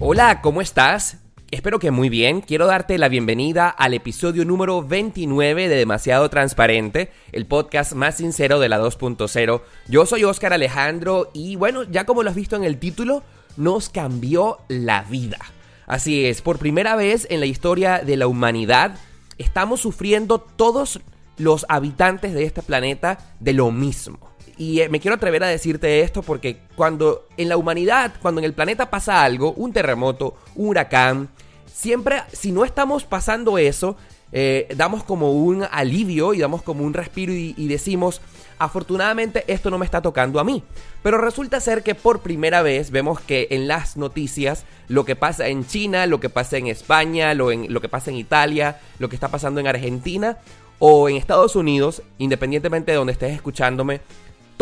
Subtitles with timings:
[0.00, 1.18] Hola, ¿cómo estás?
[1.52, 2.40] Espero que muy bien.
[2.40, 8.58] Quiero darte la bienvenida al episodio número 29 de Demasiado Transparente, el podcast más sincero
[8.58, 9.60] de la 2.0.
[9.86, 13.22] Yo soy Oscar Alejandro y bueno, ya como lo has visto en el título,
[13.58, 15.38] nos cambió la vida.
[15.86, 18.96] Así es, por primera vez en la historia de la humanidad,
[19.36, 21.00] estamos sufriendo todos
[21.36, 24.31] los habitantes de este planeta de lo mismo.
[24.56, 28.44] Y eh, me quiero atrever a decirte esto porque cuando en la humanidad, cuando en
[28.44, 31.28] el planeta pasa algo, un terremoto, un huracán,
[31.72, 33.96] siempre, si no estamos pasando eso,
[34.34, 38.22] eh, damos como un alivio y damos como un respiro y, decimos,
[38.58, 40.62] afortunadamente esto no me está tocando a mí.
[41.02, 45.48] Pero resulta ser que por primera vez vemos que en las noticias lo que pasa
[45.48, 49.16] en China, lo que pasa en España, lo, lo que pasa en Italia, lo que
[49.16, 50.38] está pasando en Argentina
[50.78, 54.00] o en Estados Unidos, independientemente de donde estés escuchándome,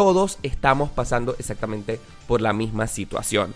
[0.00, 3.52] todos estamos pasando exactamente por la misma situación.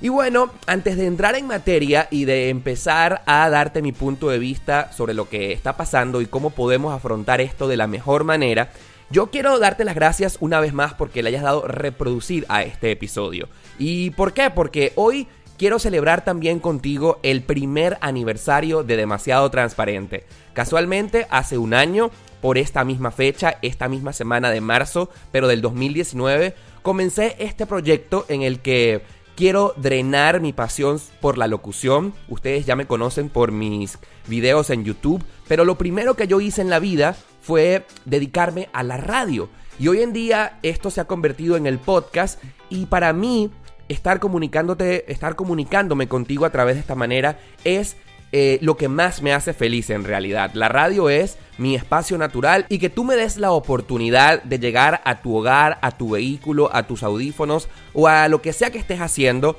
[0.00, 4.38] Y bueno, antes de entrar en materia y de empezar a darte mi punto de
[4.38, 8.70] vista sobre lo que está pasando y cómo podemos afrontar esto de la mejor manera,
[9.10, 12.92] yo quiero darte las gracias una vez más porque le hayas dado reproducir a este
[12.92, 13.48] episodio.
[13.76, 14.50] ¿Y por qué?
[14.50, 15.26] Porque hoy
[15.56, 20.26] quiero celebrar también contigo el primer aniversario de Demasiado Transparente.
[20.52, 25.60] Casualmente, hace un año por esta misma fecha, esta misma semana de marzo, pero del
[25.60, 29.02] 2019, comencé este proyecto en el que
[29.36, 32.12] quiero drenar mi pasión por la locución.
[32.28, 36.60] Ustedes ya me conocen por mis videos en YouTube, pero lo primero que yo hice
[36.60, 39.48] en la vida fue dedicarme a la radio.
[39.78, 43.50] Y hoy en día esto se ha convertido en el podcast y para mí
[43.88, 47.96] estar comunicándote, estar comunicándome contigo a través de esta manera es
[48.32, 50.50] eh, lo que más me hace feliz en realidad.
[50.54, 55.00] La radio es mi espacio natural y que tú me des la oportunidad de llegar
[55.04, 58.78] a tu hogar, a tu vehículo, a tus audífonos o a lo que sea que
[58.78, 59.58] estés haciendo,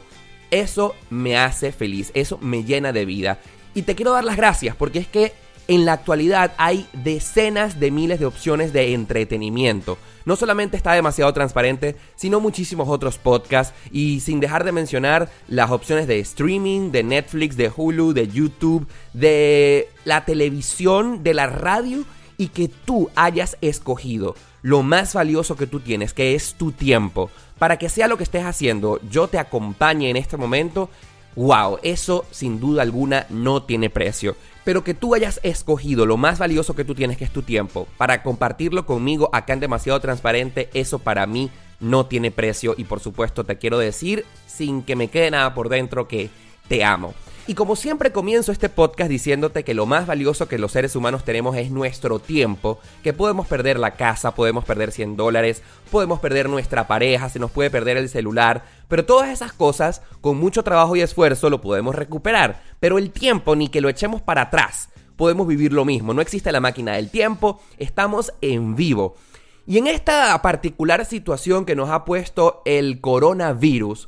[0.51, 3.39] eso me hace feliz, eso me llena de vida.
[3.73, 5.33] Y te quiero dar las gracias porque es que
[5.69, 9.99] en la actualidad hay decenas de miles de opciones de entretenimiento.
[10.25, 15.69] No solamente está demasiado transparente, sino muchísimos otros podcasts y sin dejar de mencionar las
[15.69, 22.03] opciones de streaming, de Netflix, de Hulu, de YouTube, de la televisión, de la radio
[22.35, 27.29] y que tú hayas escogido lo más valioso que tú tienes, que es tu tiempo,
[27.59, 30.89] para que sea lo que estés haciendo, yo te acompañe en este momento.
[31.35, 34.35] Wow, eso sin duda alguna no tiene precio
[34.69, 37.87] pero que tú hayas escogido lo más valioso que tú tienes, que es tu tiempo,
[37.97, 42.99] para compartirlo conmigo acá en demasiado transparente, eso para mí no tiene precio y por
[42.99, 46.29] supuesto te quiero decir, sin que me quede nada por dentro, que
[46.67, 47.15] te amo.
[47.49, 51.25] Y como siempre comienzo este podcast diciéndote que lo más valioso que los seres humanos
[51.25, 56.47] tenemos es nuestro tiempo, que podemos perder la casa, podemos perder 100 dólares, podemos perder
[56.47, 60.95] nuestra pareja, se nos puede perder el celular, pero todas esas cosas con mucho trabajo
[60.95, 65.47] y esfuerzo lo podemos recuperar, pero el tiempo ni que lo echemos para atrás, podemos
[65.47, 69.15] vivir lo mismo, no existe la máquina del tiempo, estamos en vivo.
[69.65, 74.07] Y en esta particular situación que nos ha puesto el coronavirus,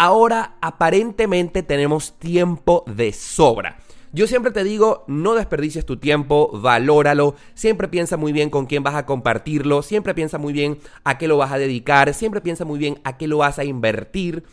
[0.00, 3.76] ahora aparentemente tenemos tiempo de sobra.
[4.14, 8.82] Yo siempre te digo, no desperdicies tu tiempo, valóralo, siempre piensa muy bien con quién
[8.82, 12.64] vas a compartirlo, siempre piensa muy bien a qué lo vas a dedicar, siempre piensa
[12.64, 14.44] muy bien a qué lo vas a invertir,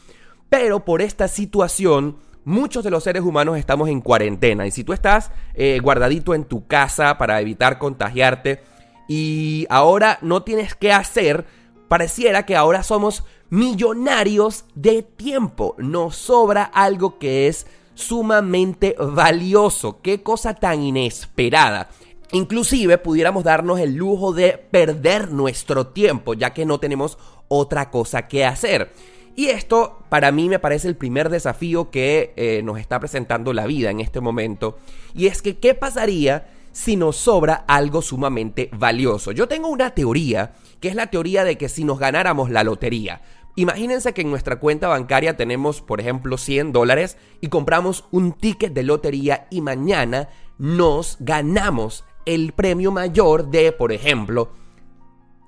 [0.50, 4.68] pero por esta situación muchos de los seres humanos estamos en cuarentena.
[4.68, 8.64] Y si tú estás eh, guardadito en tu casa para evitar contagiarte
[9.08, 11.46] y ahora no tienes qué hacer,
[11.88, 15.76] pareciera que ahora somos millonarios de tiempo.
[15.78, 20.02] Nos sobra algo que es sumamente valioso.
[20.02, 21.90] Qué cosa tan inesperada.
[22.32, 27.18] Inclusive pudiéramos darnos el lujo de perder nuestro tiempo, ya que no tenemos
[27.48, 28.92] otra cosa que hacer.
[29.36, 33.68] Y esto para mí me parece el primer desafío que eh, nos está presentando la
[33.68, 34.80] vida en este momento.
[35.14, 39.32] Y es que, ¿qué pasaría si nos sobra algo sumamente valioso?
[39.32, 43.22] Yo tengo una teoría, que es la teoría de que si nos ganáramos la lotería,
[43.60, 48.72] Imagínense que en nuestra cuenta bancaria tenemos, por ejemplo, 100 dólares y compramos un ticket
[48.72, 54.52] de lotería y mañana nos ganamos el premio mayor de, por ejemplo,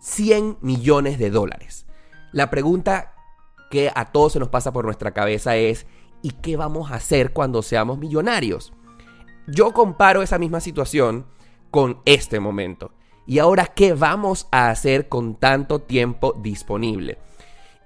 [0.01, 1.85] 100 millones de dólares.
[2.31, 3.13] La pregunta
[3.69, 5.85] que a todos se nos pasa por nuestra cabeza es
[6.23, 8.73] ¿y qué vamos a hacer cuando seamos millonarios?
[9.45, 11.27] Yo comparo esa misma situación
[11.69, 12.91] con este momento.
[13.27, 17.19] ¿Y ahora qué vamos a hacer con tanto tiempo disponible?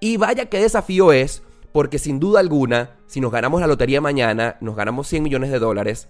[0.04, 4.58] Y vaya qué desafío es, porque sin duda alguna, si nos ganamos la lotería mañana,
[4.60, 6.10] nos ganamos 100 millones de dólares,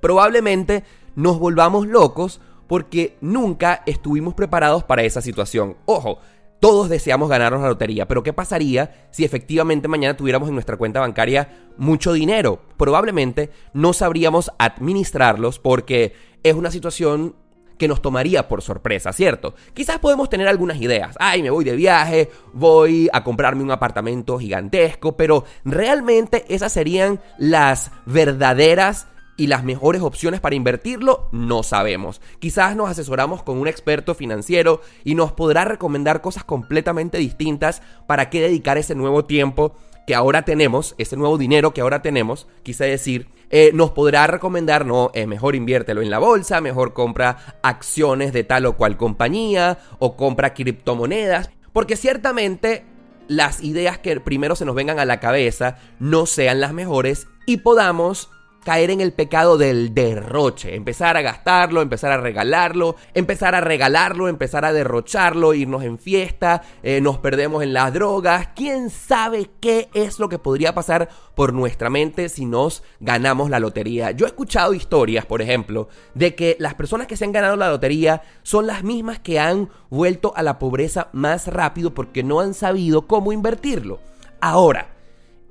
[0.00, 0.84] probablemente
[1.16, 5.76] nos volvamos locos porque nunca estuvimos preparados para esa situación.
[5.84, 6.20] Ojo,
[6.60, 11.00] todos deseamos ganarnos la lotería, pero ¿qué pasaría si efectivamente mañana tuviéramos en nuestra cuenta
[11.00, 12.60] bancaria mucho dinero?
[12.76, 16.12] Probablemente no sabríamos administrarlos porque
[16.44, 17.34] es una situación
[17.78, 19.54] que nos tomaría por sorpresa, ¿cierto?
[19.72, 21.16] Quizás podemos tener algunas ideas.
[21.18, 27.20] Ay, me voy de viaje, voy a comprarme un apartamento gigantesco, pero realmente esas serían
[27.38, 29.06] las verdaderas
[29.38, 32.20] y las mejores opciones para invertirlo no sabemos.
[32.40, 38.30] Quizás nos asesoramos con un experto financiero y nos podrá recomendar cosas completamente distintas para
[38.30, 39.76] qué dedicar ese nuevo tiempo
[40.08, 44.84] que ahora tenemos, ese nuevo dinero que ahora tenemos, quise decir, eh, nos podrá recomendar,
[44.84, 49.78] no, es mejor inviértelo en la bolsa, mejor compra acciones de tal o cual compañía
[49.98, 52.84] o compra criptomonedas, porque ciertamente
[53.26, 57.58] las ideas que primero se nos vengan a la cabeza no sean las mejores y
[57.58, 58.30] podamos
[58.64, 64.28] caer en el pecado del derroche, empezar a gastarlo, empezar a regalarlo, empezar a regalarlo,
[64.28, 69.88] empezar a derrocharlo, irnos en fiesta, eh, nos perdemos en las drogas, quién sabe qué
[69.94, 74.10] es lo que podría pasar por nuestra mente si nos ganamos la lotería.
[74.10, 77.70] Yo he escuchado historias, por ejemplo, de que las personas que se han ganado la
[77.70, 82.54] lotería son las mismas que han vuelto a la pobreza más rápido porque no han
[82.54, 84.00] sabido cómo invertirlo.
[84.40, 84.97] Ahora,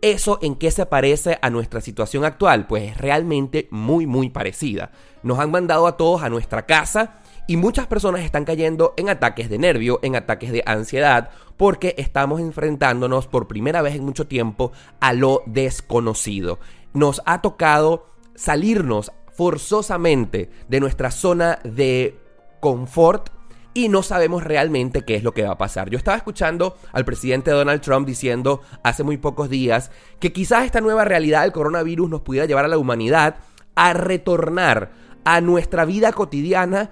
[0.02, 2.68] ¿Eso en qué se parece a nuestra situación actual?
[2.68, 4.92] Pues es realmente muy muy parecida.
[5.24, 9.50] Nos han mandado a todos a nuestra casa y muchas personas están cayendo en ataques
[9.50, 14.72] de nervio, en ataques de ansiedad, porque estamos enfrentándonos por primera vez en mucho tiempo
[15.00, 16.60] a lo desconocido.
[16.94, 22.20] Nos ha tocado salirnos forzosamente de nuestra zona de
[22.60, 23.30] confort
[23.78, 25.92] y no sabemos realmente qué es lo que va a pasar.
[25.92, 30.82] Yo estaba escuchando al presidente Donald Trump diciendo hace muy pocos días que quizás esta
[30.82, 33.36] nueva realidad del coronavirus nos pudiera llevar a la humanidad
[33.76, 34.94] a retornar
[35.26, 36.90] a nuestra vida cotidiana,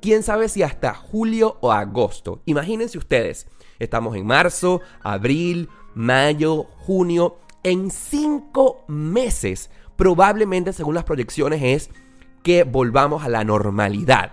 [0.00, 2.40] quién sabe si hasta julio o agosto.
[2.46, 3.46] Imagínense ustedes,
[3.78, 11.90] estamos en marzo, abril, mayo, junio, en cinco meses, probablemente según las proyecciones es
[12.42, 14.32] que volvamos a la normalidad.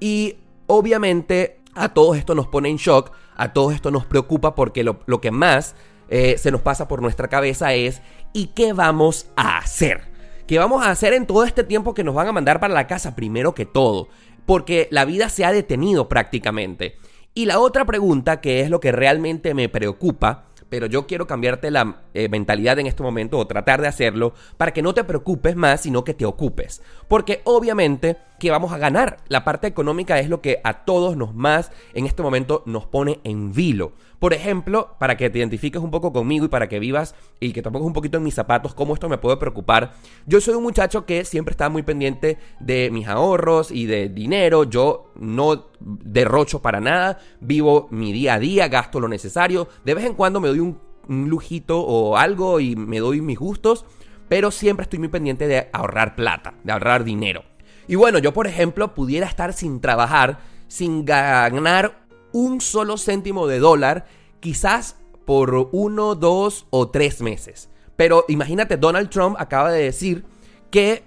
[0.00, 0.36] Y
[0.70, 5.20] obviamente a todos esto nos pone en shock, a todos esto nos preocupa porque lo,
[5.20, 5.74] que más
[6.08, 8.00] eh, se nos pasa por nuestra cabeza es
[8.32, 10.02] ¿y qué vamos a hacer?
[10.46, 12.86] ¿Qué vamos a hacer en todo este tiempo que nos van a mandar para la
[12.86, 13.16] casa?
[13.16, 14.08] Primero que todo,
[14.46, 16.96] porque la vida se ha detenido prácticamente.
[17.34, 21.70] Y la otra pregunta, que es lo que realmente me preocupa, pero yo quiero cambiarte
[21.70, 25.56] la eh, mentalidad en este momento o tratar de hacerlo para que no te preocupes
[25.56, 26.80] más, sino que te ocupes.
[27.08, 29.18] Porque obviamente que vamos a ganar.
[29.28, 33.20] La parte económica es lo que a todos nos más en este momento nos pone
[33.22, 33.92] en vilo.
[34.18, 37.62] Por ejemplo, para que te identifiques un poco conmigo y para que vivas y que
[37.62, 39.92] te pongas un poquito en mis zapatos, cómo esto me puede preocupar.
[40.26, 44.64] Yo soy un muchacho que siempre está muy pendiente de mis ahorros y de dinero.
[44.64, 47.18] Yo no derrocho para nada.
[47.40, 49.68] Vivo mi día a día, gasto lo necesario.
[49.84, 53.38] De vez en cuando me doy un, un lujito o algo y me doy mis
[53.38, 53.86] gustos.
[54.28, 57.49] Pero siempre estoy muy pendiente de ahorrar plata, de ahorrar dinero.
[57.90, 63.58] Y bueno, yo por ejemplo pudiera estar sin trabajar, sin ganar un solo céntimo de
[63.58, 64.06] dólar,
[64.38, 64.94] quizás
[65.24, 67.68] por uno, dos o tres meses.
[67.96, 70.24] Pero imagínate, Donald Trump acaba de decir
[70.70, 71.02] que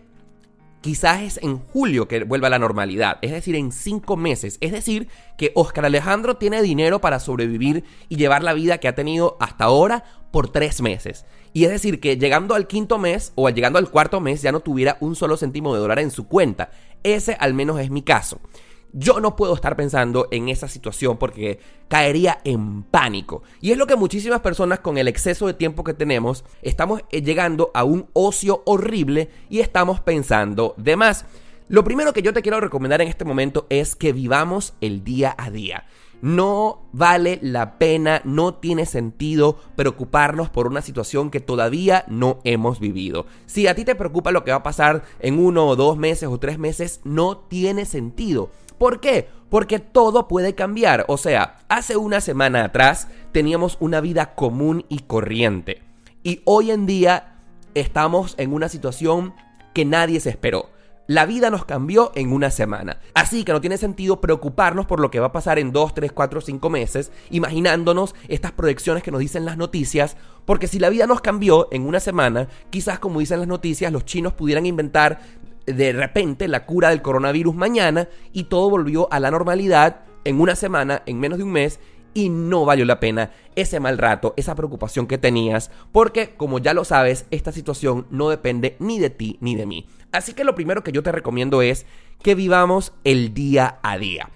[0.82, 4.58] quizás es en julio que vuelva a la normalidad, es decir, en cinco meses.
[4.60, 8.96] Es decir, que Oscar Alejandro tiene dinero para sobrevivir y llevar la vida que ha
[8.96, 11.26] tenido hasta ahora por tres meses.
[11.54, 14.62] Y es decir, que llegando al quinto mes o llegando al cuarto mes ya no
[14.62, 16.72] tuviera un solo céntimo de dólar en su cuenta.
[17.04, 18.42] Ese al menos es mi caso.
[18.94, 23.44] Yo no puedo estar pensando en esa situación porque caería en pánico.
[23.62, 27.22] Y es lo que muchísimas personas con el exceso de tiempo que tenemos estamos eh,
[27.22, 31.26] llegando a un ocio horrible y estamos pensando de más.
[31.68, 35.36] Lo primero que yo te quiero recomendar en este momento es que vivamos el día
[35.38, 35.86] a día.
[36.24, 42.80] No vale la pena, no tiene sentido preocuparnos por una situación que todavía no hemos
[42.80, 43.26] vivido.
[43.46, 46.30] Si a ti te preocupa lo que va a pasar en uno o dos meses
[46.30, 48.52] o tres meses, no tiene sentido.
[48.78, 49.28] ¿Por qué?
[49.50, 51.04] Porque todo puede cambiar.
[51.10, 55.82] O sea, hace una semana atrás teníamos una vida común y corriente.
[56.24, 57.36] Y hoy en día
[57.74, 59.34] estamos en una situación
[59.74, 60.70] que nadie se esperó.
[61.08, 63.00] La vida nos cambió en una semana.
[63.14, 66.12] Así que no tiene sentido preocuparnos por lo que va a pasar en 2, 3,
[66.14, 71.06] 4, 5 meses, imaginándonos estas proyecciones que nos dicen las noticias, porque si la vida
[71.06, 75.20] nos cambió en una semana, quizás como dicen las noticias, los chinos pudieran inventar
[75.66, 80.56] de repente la cura del coronavirus mañana y todo volvió a la normalidad en una
[80.56, 81.82] semana, en menos de un mes,
[82.14, 86.74] y no valió la pena ese mal rato, esa preocupación que tenías, porque como ya
[86.74, 89.88] lo sabes, esta situación no depende ni de ti ni de mí.
[90.12, 91.86] Así que lo primero que yo te recomiendo es
[92.22, 94.30] que vivamos el día a día.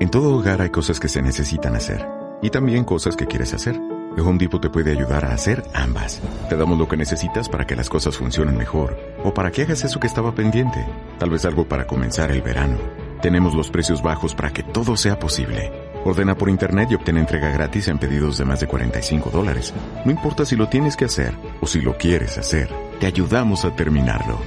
[0.00, 2.06] En todo hogar hay cosas que se necesitan hacer
[2.42, 3.78] y también cosas que quieres hacer.
[4.16, 6.20] The Home Depot te puede ayudar a hacer ambas.
[6.48, 9.84] Te damos lo que necesitas para que las cosas funcionen mejor o para que hagas
[9.84, 10.84] eso que estaba pendiente,
[11.18, 12.78] tal vez algo para comenzar el verano.
[13.22, 15.89] Tenemos los precios bajos para que todo sea posible.
[16.04, 19.74] Ordena por internet y obtén entrega gratis en pedidos de más de 45 dólares.
[20.04, 23.76] No importa si lo tienes que hacer o si lo quieres hacer, te ayudamos a
[23.76, 24.38] terminarlo.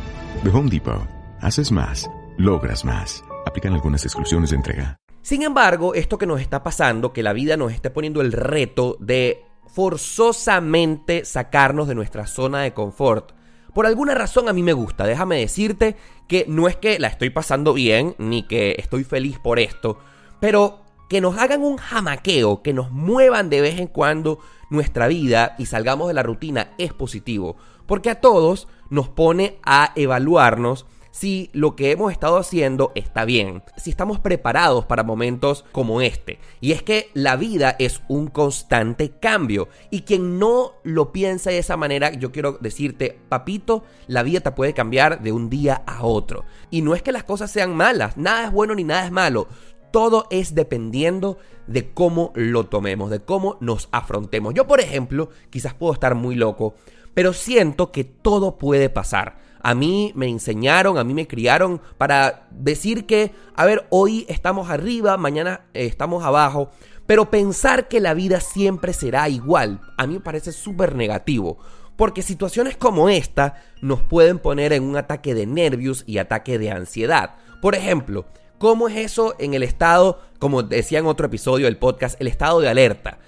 [0.44, 1.08] The Home Depot.
[1.42, 3.24] Haces más, logras más.
[3.46, 4.98] Aplican algunas exclusiones de entrega.
[5.22, 8.98] Sin embargo, esto que nos está pasando, que la vida nos esté poniendo el reto
[9.00, 13.32] de forzosamente sacarnos de nuestra zona de confort,
[13.74, 15.06] por alguna razón a mí me gusta.
[15.06, 15.96] Déjame decirte
[16.28, 19.98] que no es que la estoy pasando bien, ni que estoy feliz por esto,
[20.40, 25.56] pero que nos hagan un jamaqueo, que nos muevan de vez en cuando nuestra vida
[25.58, 27.56] y salgamos de la rutina es positivo,
[27.86, 33.62] porque a todos nos pone a evaluarnos si lo que hemos estado haciendo está bien,
[33.78, 36.40] si estamos preparados para momentos como este.
[36.60, 41.60] Y es que la vida es un constante cambio y quien no lo piensa de
[41.60, 46.04] esa manera, yo quiero decirte, papito, la vida te puede cambiar de un día a
[46.04, 46.46] otro.
[46.72, 49.48] Y no es que las cosas sean malas, nada es bueno ni nada es malo.
[49.94, 54.56] Todo es dependiendo de cómo lo tomemos, de cómo nos afrontemos.
[54.56, 56.74] Yo, por ejemplo, quizás puedo estar muy loco,
[57.14, 59.38] pero siento que todo puede pasar.
[59.62, 64.72] A mí me enseñaron, a mí me criaron para decir que, a ver, hoy estamos
[64.72, 66.72] arriba, mañana eh, estamos abajo,
[67.06, 71.60] pero pensar que la vida siempre será igual, a mí me parece súper negativo.
[71.96, 76.72] Porque situaciones como esta nos pueden poner en un ataque de nervios y ataque de
[76.72, 77.36] ansiedad.
[77.62, 78.26] Por ejemplo,
[78.58, 82.60] ¿cómo es eso en el estado, como decía en otro episodio del podcast, el estado
[82.60, 83.20] de alerta?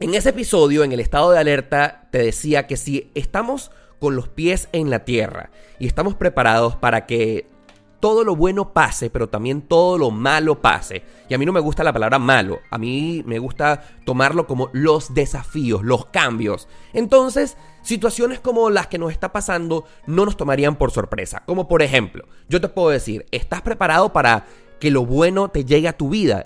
[0.00, 4.28] En ese episodio, en el estado de alerta, te decía que si estamos con los
[4.28, 7.46] pies en la tierra y estamos preparados para que
[8.04, 11.02] todo lo bueno pase, pero también todo lo malo pase.
[11.26, 14.68] Y a mí no me gusta la palabra malo, a mí me gusta tomarlo como
[14.74, 16.68] los desafíos, los cambios.
[16.92, 21.44] Entonces, situaciones como las que nos está pasando no nos tomarían por sorpresa.
[21.46, 24.44] Como por ejemplo, yo te puedo decir, ¿estás preparado para
[24.84, 26.44] que lo bueno te llegue a tu vida.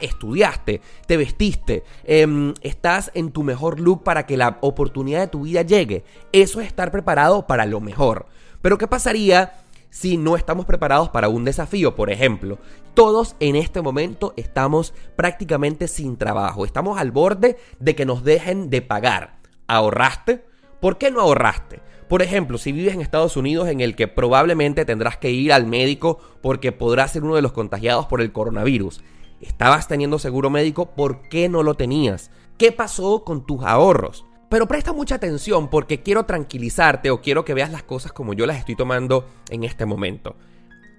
[0.00, 5.42] estudiaste, te vestiste, em, estás en tu mejor look para que la oportunidad de tu
[5.42, 6.02] vida llegue.
[6.32, 8.26] Eso es estar preparado para lo mejor.
[8.60, 9.52] Pero ¿qué pasaría
[9.88, 11.94] si no estamos preparados para un desafío?
[11.94, 12.58] Por ejemplo,
[12.94, 16.64] todos en este momento estamos prácticamente sin trabajo.
[16.64, 19.38] Estamos al borde de que nos dejen de pagar.
[19.68, 20.44] ¿Ahorraste?
[20.80, 21.80] ¿Por qué no ahorraste?
[22.08, 25.66] Por ejemplo, si vives en Estados Unidos en el que probablemente tendrás que ir al
[25.66, 29.02] médico porque podrás ser uno de los contagiados por el coronavirus.
[29.40, 30.86] ¿Estabas teniendo seguro médico?
[30.94, 32.30] ¿Por qué no lo tenías?
[32.58, 34.24] ¿Qué pasó con tus ahorros?
[34.48, 38.46] Pero presta mucha atención porque quiero tranquilizarte o quiero que veas las cosas como yo
[38.46, 40.36] las estoy tomando en este momento.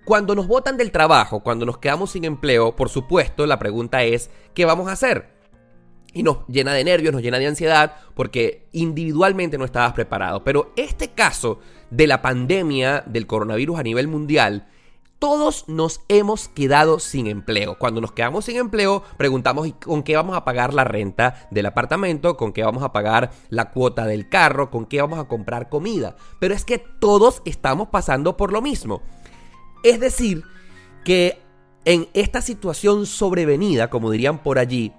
[0.04, 4.30] Cuando nos botan del trabajo, cuando nos quedamos sin empleo, por supuesto, la pregunta es,
[4.54, 5.37] ¿qué vamos a hacer?
[6.14, 10.44] Y nos llena de nervios, nos llena de ansiedad porque individualmente no estabas preparado.
[10.44, 11.60] Pero este caso
[11.90, 14.68] de la pandemia del coronavirus a nivel mundial,
[15.20, 17.78] todos nos hemos quedado sin empleo.
[17.80, 22.38] Cuando nos quedamos sin empleo, preguntamos con qué vamos a pagar la renta del apartamento,
[22.38, 26.16] con qué vamos a pagar la cuota del carro, con qué vamos a comprar comida.
[26.40, 29.02] Pero es que todos estamos pasando por lo mismo.
[29.84, 30.44] Es decir,
[31.04, 31.40] que
[31.86, 34.94] en esta situación sobrevenida, como dirían por allí,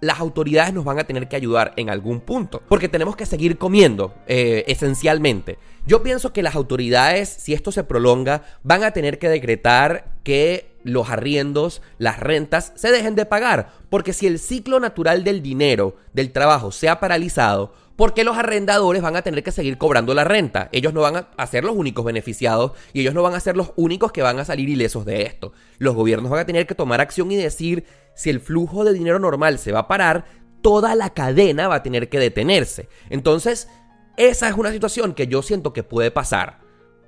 [0.00, 3.58] las autoridades nos van a tener que ayudar en algún punto, porque tenemos que seguir
[3.58, 5.58] comiendo, eh, esencialmente.
[5.86, 10.76] Yo pienso que las autoridades, si esto se prolonga, van a tener que decretar que
[10.82, 15.96] los arriendos, las rentas, se dejen de pagar, porque si el ciclo natural del dinero,
[16.12, 20.24] del trabajo, se ha paralizado, porque los arrendadores van a tener que seguir cobrando la
[20.24, 20.68] renta.
[20.72, 23.72] Ellos no van a ser los únicos beneficiados y ellos no van a ser los
[23.76, 25.52] únicos que van a salir ilesos de esto.
[25.78, 27.84] Los gobiernos van a tener que tomar acción y decir
[28.16, 30.24] si el flujo de dinero normal se va a parar,
[30.62, 32.88] toda la cadena va a tener que detenerse.
[33.10, 33.68] Entonces,
[34.16, 36.58] esa es una situación que yo siento que puede pasar.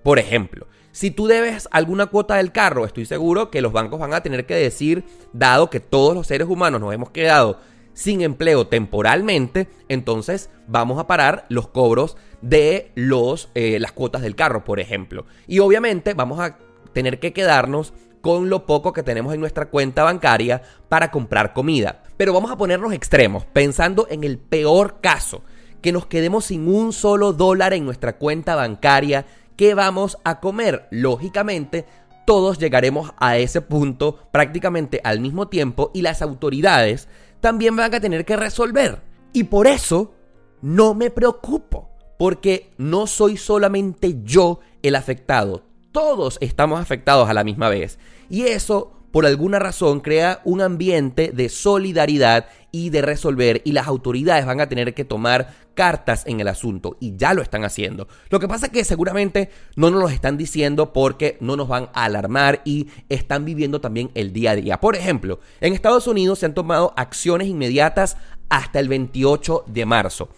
[0.05, 4.15] Por ejemplo, si tú debes alguna cuota del carro, estoy seguro que los bancos van
[4.15, 7.59] a tener que decir, dado que todos los seres humanos nos hemos quedado
[7.95, 14.37] sin empleo temporalmente, entonces vamos a parar los cobros de los, eh, las cuotas del
[14.37, 15.27] carro, por ejemplo.
[15.49, 16.59] Y obviamente vamos a
[16.93, 22.03] tener que quedarnos con lo poco que tenemos en nuestra cuenta bancaria para comprar comida.
[22.17, 25.43] Pero vamos a ponernos extremos, pensando en el peor caso,
[25.81, 30.89] que nos quedemos sin un solo dólar en nuestra cuenta bancaria, ¿qué vamos a comer?
[30.91, 31.87] Lógicamente,
[32.27, 37.09] todos llegaremos a ese punto prácticamente al mismo tiempo y las autoridades
[37.41, 39.01] también van a tener que resolver.
[39.33, 40.15] Y por eso
[40.61, 45.63] no me preocupo, porque no soy solamente yo el afectado,
[45.99, 47.99] todos estamos afectados a la misma vez.
[48.31, 53.89] Y eso, por alguna razón, crea un ambiente de solidaridad y de resolver y las
[53.89, 58.07] autoridades van a tener que tomar cartas en el asunto y ya lo están haciendo.
[58.31, 61.89] Lo que pasa es que seguramente no nos lo están diciendo porque no nos van
[61.95, 64.79] a alarmar y están viviendo también el día a día.
[64.79, 68.19] Por ejemplo, en Estados Unidos se han tomado acciones inmediatas
[68.51, 70.29] hasta el 28 de marzo.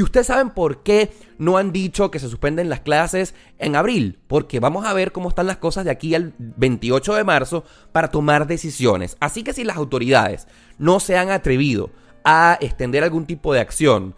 [0.00, 4.18] ¿Y ustedes saben por qué no han dicho que se suspenden las clases en abril?
[4.28, 8.08] Porque vamos a ver cómo están las cosas de aquí al 28 de marzo para
[8.08, 9.18] tomar decisiones.
[9.20, 11.90] Así que si las autoridades no se han atrevido
[12.24, 14.14] a extender algún tipo de acción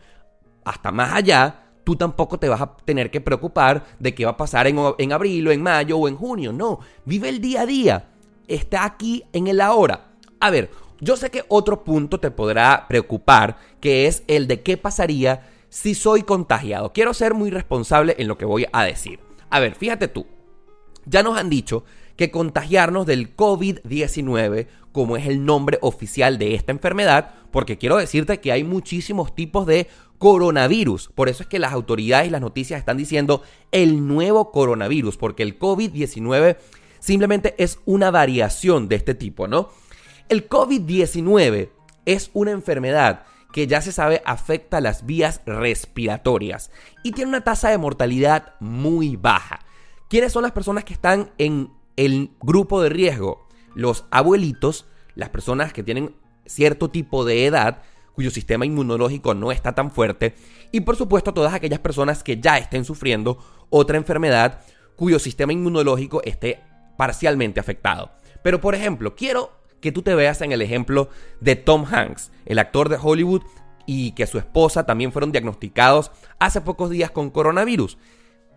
[0.64, 4.36] hasta más allá, tú tampoco te vas a tener que preocupar de qué va a
[4.36, 6.52] pasar en, en abril o en mayo o en junio.
[6.52, 8.08] No, vive el día a día.
[8.46, 10.12] Está aquí en el ahora.
[10.38, 10.70] A ver,
[11.00, 15.94] yo sé que otro punto te podrá preocupar, que es el de qué pasaría si
[15.94, 16.92] soy contagiado.
[16.92, 19.20] Quiero ser muy responsable en lo que voy a decir.
[19.48, 20.26] A ver, fíjate tú.
[21.06, 26.72] Ya nos han dicho que contagiarnos del COVID-19, como es el nombre oficial de esta
[26.72, 29.88] enfermedad, porque quiero decirte que hay muchísimos tipos de
[30.18, 31.08] coronavirus.
[31.14, 35.42] Por eso es que las autoridades y las noticias están diciendo el nuevo coronavirus, porque
[35.42, 36.58] el COVID-19
[36.98, 39.70] simplemente es una variación de este tipo, ¿no?
[40.28, 41.70] El COVID-19
[42.04, 46.70] es una enfermedad que ya se sabe afecta las vías respiratorias
[47.04, 49.60] y tiene una tasa de mortalidad muy baja.
[50.08, 53.46] ¿Quiénes son las personas que están en el grupo de riesgo?
[53.74, 56.14] Los abuelitos, las personas que tienen
[56.46, 57.82] cierto tipo de edad,
[58.14, 60.34] cuyo sistema inmunológico no está tan fuerte,
[60.70, 63.38] y por supuesto todas aquellas personas que ya estén sufriendo
[63.70, 64.60] otra enfermedad
[64.96, 66.60] cuyo sistema inmunológico esté
[66.96, 68.12] parcialmente afectado.
[68.42, 72.58] Pero por ejemplo, quiero que tú te veas en el ejemplo de Tom Hanks, el
[72.58, 73.42] actor de Hollywood
[73.84, 77.98] y que su esposa también fueron diagnosticados hace pocos días con coronavirus.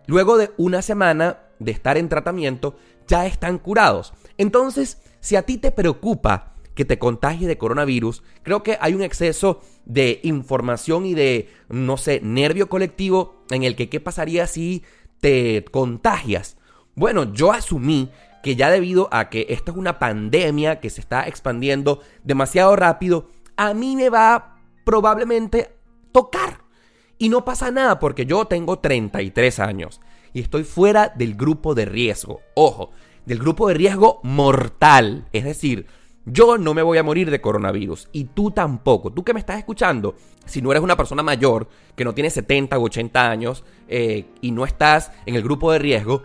[0.06, 4.14] Luego de una semana de estar en tratamiento, ya están curados.
[4.38, 9.02] Entonces, si a ti te preocupa que te contagies de coronavirus, creo que hay un
[9.02, 14.84] exceso de información y de, no sé, nervio colectivo en el que qué pasaría si
[15.20, 16.56] te contagias.
[16.94, 18.10] Bueno, yo asumí
[18.46, 23.28] que ya debido a que esta es una pandemia que se está expandiendo demasiado rápido,
[23.56, 25.74] a mí me va probablemente
[26.12, 26.60] tocar.
[27.18, 30.00] Y no pasa nada porque yo tengo 33 años
[30.32, 32.40] y estoy fuera del grupo de riesgo.
[32.54, 32.92] Ojo,
[33.24, 35.26] del grupo de riesgo mortal.
[35.32, 35.88] Es decir,
[36.24, 39.12] yo no me voy a morir de coronavirus y tú tampoco.
[39.12, 42.78] Tú que me estás escuchando, si no eres una persona mayor que no tiene 70
[42.78, 46.22] u 80 años eh, y no estás en el grupo de riesgo,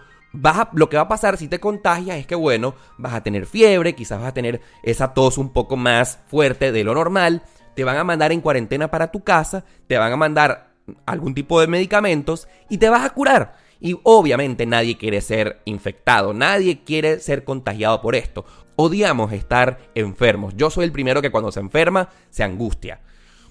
[0.74, 3.96] lo que va a pasar si te contagias es que, bueno, vas a tener fiebre,
[3.96, 7.44] quizás vas a tener esa tos un poco más fuerte de lo normal,
[7.76, 10.72] te van a mandar en cuarentena para tu casa, te van a mandar
[11.06, 13.56] algún tipo de medicamentos y te vas a curar.
[13.80, 18.46] Y obviamente nadie quiere ser infectado, nadie quiere ser contagiado por esto.
[18.76, 20.54] Odiamos estar enfermos.
[20.56, 23.02] Yo soy el primero que cuando se enferma se angustia.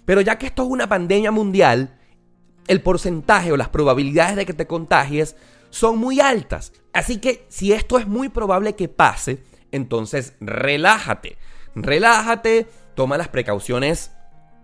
[0.04, 1.98] Pero ya que esto es una pandemia mundial,
[2.68, 5.36] el porcentaje o las probabilidades de que te contagies
[5.70, 6.72] son muy altas.
[6.92, 11.38] Así que si esto es muy probable que pase, entonces relájate.
[11.74, 14.12] Relájate, toma las precauciones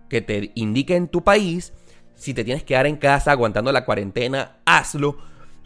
[0.09, 1.73] que te indiquen tu país.
[2.15, 5.17] Si te tienes que quedar en casa aguantando la cuarentena, hazlo.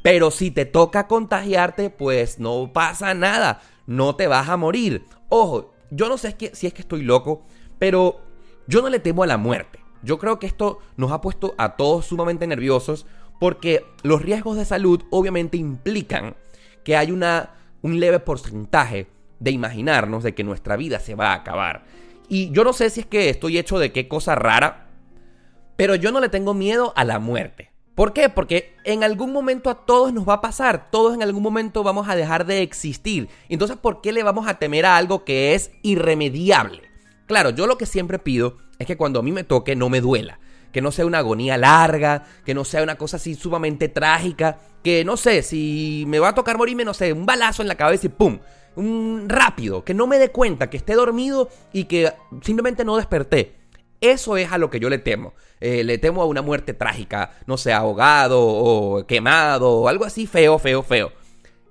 [0.03, 3.61] Pero si te toca contagiarte, pues no pasa nada.
[3.85, 5.05] No te vas a morir.
[5.29, 7.45] Ojo, yo no sé si es que estoy loco,
[7.79, 8.21] pero
[8.67, 9.79] yo no le temo a la muerte.
[10.03, 13.05] Yo creo que esto nos ha puesto a todos sumamente nerviosos
[13.41, 16.35] porque los riesgos de salud obviamente implican
[16.83, 19.07] que hay una, un leve porcentaje
[19.39, 21.83] de imaginarnos de que nuestra vida se va a acabar.
[22.29, 24.89] Y yo no sé si es que estoy hecho de qué cosa rara,
[25.75, 27.71] pero yo no le tengo miedo a la muerte.
[27.95, 28.29] ¿Por qué?
[28.29, 32.09] Porque en algún momento a todos nos va a pasar, todos en algún momento vamos
[32.09, 33.27] a dejar de existir.
[33.49, 36.83] Entonces, ¿por qué le vamos a temer a algo que es irremediable?
[37.25, 39.99] Claro, yo lo que siempre pido es que cuando a mí me toque no me
[39.99, 40.39] duela
[40.71, 45.03] que no sea una agonía larga, que no sea una cosa así sumamente trágica, que
[45.05, 48.07] no sé, si me va a tocar morirme, no sé, un balazo en la cabeza
[48.07, 48.39] y ¡pum!
[48.75, 53.55] Un rápido, que no me dé cuenta, que esté dormido y que simplemente no desperté.
[53.99, 55.33] Eso es a lo que yo le temo.
[55.59, 60.25] Eh, le temo a una muerte trágica, no sé, ahogado o quemado o algo así
[60.25, 61.11] feo, feo, feo.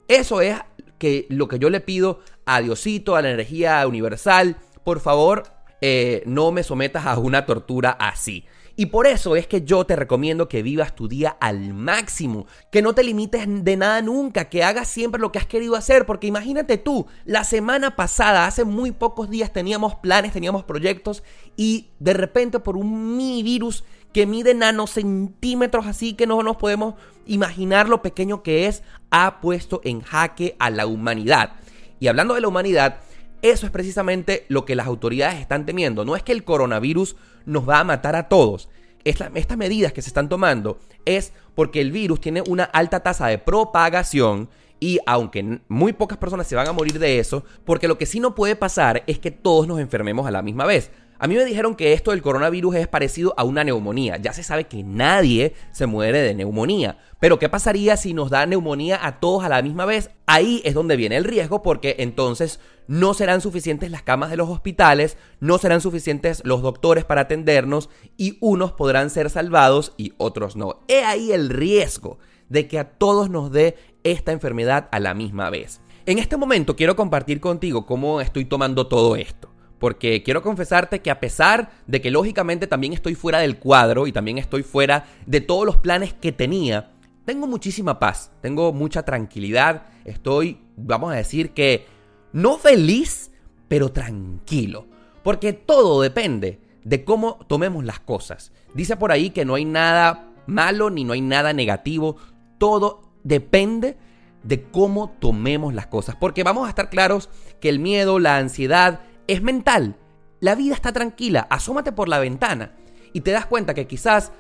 [0.06, 0.56] Eso es
[0.98, 5.44] que lo que yo le pido a Diosito, a la energía universal, por favor,
[5.80, 8.44] eh, no me sometas a una tortura así.
[8.81, 12.81] Y por eso es que yo te recomiendo que vivas tu día al máximo, que
[12.81, 16.27] no te limites de nada nunca, que hagas siempre lo que has querido hacer, porque
[16.27, 21.23] imagínate tú, la semana pasada, hace muy pocos días teníamos planes, teníamos proyectos
[21.59, 26.95] y de repente por un mini virus que mide nanocentímetros así que no nos podemos
[27.27, 31.53] imaginar lo pequeño que es, ha puesto en jaque a la humanidad.
[31.99, 33.01] Y hablando de la humanidad,
[33.43, 36.07] eso es precisamente lo que las autoridades están temiendo.
[36.07, 38.68] No es que el coronavirus nos va a matar a todos.
[39.05, 43.38] estas medidas que se están tomando es porque el virus tiene una alta tasa de
[43.38, 44.48] propagación
[44.81, 48.18] y aunque muy pocas personas se van a morir de eso, porque lo que sí
[48.18, 50.90] no puede pasar es que todos nos enfermemos a la misma vez.
[51.22, 54.16] A mí me dijeron que esto del coronavirus es parecido a una neumonía.
[54.16, 56.96] Ya se sabe que nadie se muere de neumonía.
[57.20, 60.09] Pero ¿qué pasaría si nos da neumonía a todos a la misma vez?
[60.24, 64.48] Ahí es donde viene el riesgo porque entonces no serán suficientes las camas de los
[64.48, 70.56] hospitales, no serán suficientes los doctores para atendernos y unos podrán ser salvados y otros
[70.56, 70.85] no.
[70.88, 75.50] He ahí el riesgo de que a todos nos dé esta enfermedad a la misma
[75.50, 75.83] vez.
[76.06, 79.49] En este momento quiero compartir contigo cómo estoy tomando todo esto
[79.81, 84.12] porque quiero confesarte que a pesar de que lógicamente también estoy fuera del cuadro y
[84.12, 86.93] también estoy fuera de todos los planes que tenía,
[87.25, 91.87] tengo muchísima paz, tengo mucha tranquilidad, estoy, vamos a decir que,
[92.33, 93.33] no feliz,
[93.69, 94.87] pero tranquilo,
[95.23, 98.53] porque todo depende de cómo tomemos las cosas.
[98.75, 102.16] Dice por ahí que no hay nada malo ni no hay nada negativo,
[102.59, 103.97] todo depende
[104.43, 109.01] de cómo tomemos las cosas, porque vamos a estar claros que el miedo, la ansiedad,
[109.33, 109.97] es mental.
[110.40, 112.73] La vida está tranquila, asómate por la ventana
[113.12, 114.33] y te das cuenta que quizás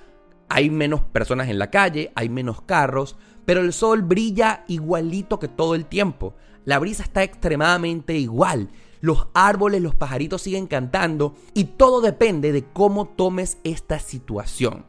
[0.48, 5.48] hay menos personas en la calle, hay menos carros, pero el sol brilla igualito que
[5.48, 6.34] todo el tiempo.
[6.64, 8.70] La brisa está extremadamente igual.
[9.00, 14.86] Los árboles, los pajaritos siguen cantando y todo depende de cómo tomes esta situación.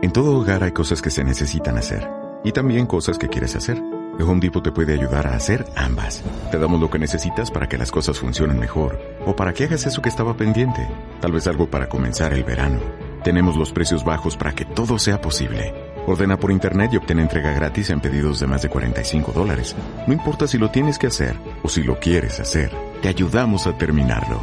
[0.00, 2.08] En todo hogar hay cosas que se necesitan hacer
[2.44, 3.97] y también cosas que quieres hacer.
[4.18, 6.24] The Home Depot te puede ayudar a hacer ambas.
[6.50, 9.86] Te damos lo que necesitas para que las cosas funcionen mejor o para que hagas
[9.86, 10.88] eso que estaba pendiente.
[11.20, 12.80] Tal vez algo para comenzar el verano.
[13.22, 15.72] Tenemos los precios bajos para que todo sea posible.
[16.08, 19.76] Ordena por internet y obtén entrega gratis en pedidos de más de 45 dólares.
[20.08, 23.78] No importa si lo tienes que hacer o si lo quieres hacer, te ayudamos a
[23.78, 24.40] terminarlo.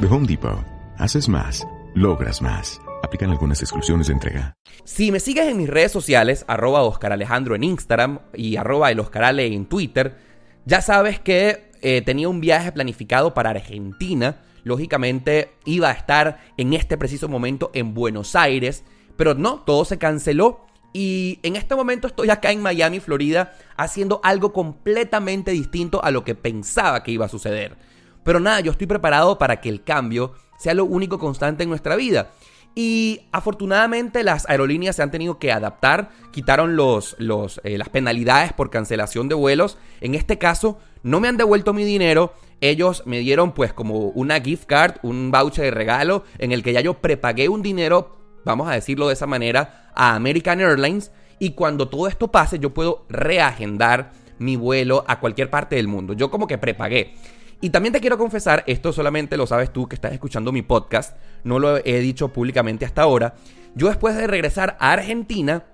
[0.00, 0.64] The Home Depot.
[0.98, 2.80] Haces más, logras más.
[3.06, 4.56] Aplican algunas exclusiones de entrega.
[4.82, 8.98] Si me sigues en mis redes sociales, arroba Oscar Alejandro en Instagram y arroba el
[8.98, 10.16] Oscarale en Twitter,
[10.64, 14.42] ya sabes que eh, tenía un viaje planificado para Argentina.
[14.64, 18.82] Lógicamente iba a estar en este preciso momento en Buenos Aires,
[19.16, 20.66] pero no, todo se canceló.
[20.92, 26.24] Y en este momento estoy acá en Miami, Florida, haciendo algo completamente distinto a lo
[26.24, 27.76] que pensaba que iba a suceder.
[28.24, 31.94] Pero nada, yo estoy preparado para que el cambio sea lo único constante en nuestra
[31.94, 32.32] vida.
[32.78, 38.52] Y afortunadamente las aerolíneas se han tenido que adaptar, quitaron los, los, eh, las penalidades
[38.52, 39.78] por cancelación de vuelos.
[40.02, 42.34] En este caso, no me han devuelto mi dinero.
[42.60, 46.74] Ellos me dieron pues como una gift card, un voucher de regalo en el que
[46.74, 51.12] ya yo prepagué un dinero, vamos a decirlo de esa manera, a American Airlines.
[51.38, 56.12] Y cuando todo esto pase, yo puedo reagendar mi vuelo a cualquier parte del mundo.
[56.12, 57.14] Yo como que prepagué.
[57.60, 61.16] Y también te quiero confesar, esto solamente lo sabes tú que estás escuchando mi podcast,
[61.42, 63.34] no lo he dicho públicamente hasta ahora.
[63.74, 65.64] Yo después de regresar a Argentina,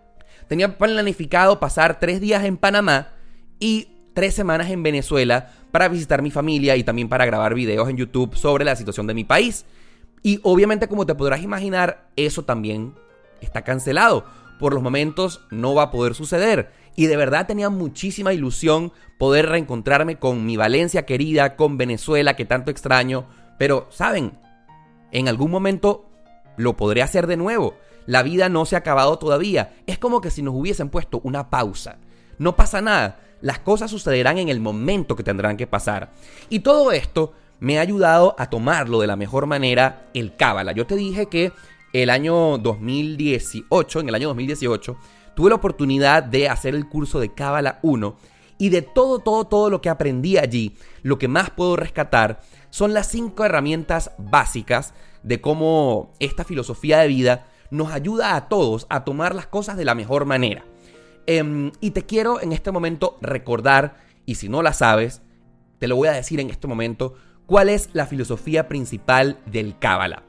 [0.46, 3.08] tenía planificado pasar tres días en Panamá
[3.58, 7.96] y tres semanas en Venezuela para visitar mi familia y también para grabar videos en
[7.96, 9.64] YouTube sobre la situación de mi país.
[10.22, 12.94] Y obviamente como te podrás imaginar, eso también
[13.40, 14.24] está cancelado.
[14.62, 16.70] Por los momentos no va a poder suceder.
[16.94, 22.44] Y de verdad tenía muchísima ilusión poder reencontrarme con mi Valencia querida, con Venezuela que
[22.44, 23.26] tanto extraño.
[23.58, 24.38] Pero, ¿saben?
[25.10, 26.08] En algún momento
[26.56, 27.74] lo podré hacer de nuevo.
[28.06, 29.74] La vida no se ha acabado todavía.
[29.88, 31.96] Es como que si nos hubiesen puesto una pausa.
[32.38, 33.18] No pasa nada.
[33.40, 36.12] Las cosas sucederán en el momento que tendrán que pasar.
[36.50, 40.70] Y todo esto me ha ayudado a tomarlo de la mejor manera el Cábala.
[40.70, 41.50] Yo te dije que
[41.92, 44.96] el año 2018, en el año 2018,
[45.34, 48.16] tuve la oportunidad de hacer el curso de Cábala 1
[48.58, 52.94] y de todo, todo, todo lo que aprendí allí, lo que más puedo rescatar son
[52.94, 59.04] las cinco herramientas básicas de cómo esta filosofía de vida nos ayuda a todos a
[59.04, 60.64] tomar las cosas de la mejor manera.
[61.26, 65.22] Em, y te quiero en este momento recordar, y si no la sabes,
[65.78, 67.14] te lo voy a decir en este momento,
[67.46, 70.22] cuál es la filosofía principal del Cábala.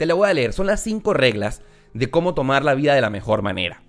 [0.00, 1.60] Te la voy a leer, son las cinco reglas
[1.92, 3.82] de cómo tomar la vida de la mejor manera.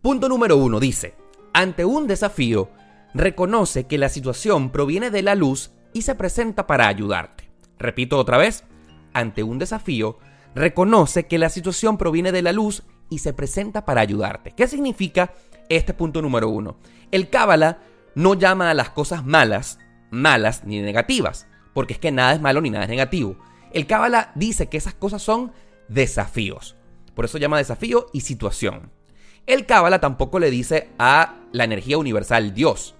[0.00, 1.16] Punto número uno dice,
[1.52, 2.70] ante un desafío,
[3.12, 7.50] reconoce que la situación proviene de la luz y se presenta para ayudarte.
[7.78, 8.64] Repito otra vez,
[9.12, 10.16] ante un desafío,
[10.54, 14.52] reconoce que la situación proviene de la luz y se presenta para ayudarte.
[14.52, 15.34] ¿Qué significa
[15.68, 16.78] este punto número uno?
[17.10, 17.80] El Cábala
[18.14, 19.78] no llama a las cosas malas,
[20.10, 23.36] malas ni negativas, porque es que nada es malo ni nada es negativo.
[23.72, 25.52] El Cábala dice que esas cosas son
[25.88, 26.76] desafíos.
[27.14, 28.90] Por eso llama desafío y situación.
[29.46, 32.94] El Cábala tampoco le dice a la energía universal Dios.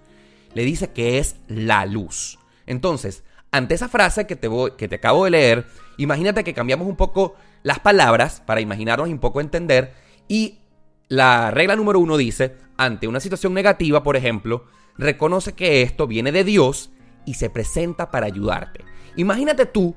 [0.55, 2.39] Le dice que es la luz.
[2.67, 6.87] Entonces, ante esa frase que te, voy, que te acabo de leer, imagínate que cambiamos
[6.87, 9.95] un poco las palabras para imaginarnos y un poco entender.
[10.29, 10.59] Y
[11.09, 14.65] la regla número uno dice, ante una situación negativa, por ejemplo,
[14.97, 16.91] reconoce que esto viene de Dios
[17.27, 18.85] y se presenta para ayudarte.
[19.17, 19.95] Imagínate tú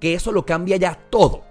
[0.00, 1.44] que eso lo cambia ya todo.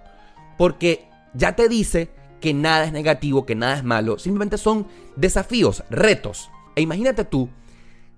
[0.56, 4.18] Porque ya te dice que nada es negativo, que nada es malo.
[4.18, 6.50] Simplemente son desafíos, retos.
[6.76, 7.48] E imagínate tú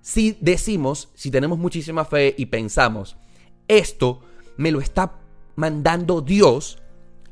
[0.01, 3.17] si decimos, si tenemos muchísima fe y pensamos,
[3.67, 4.21] esto
[4.57, 5.13] me lo está
[5.55, 6.81] mandando Dios,